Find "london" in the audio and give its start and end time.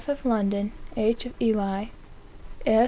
0.25-0.71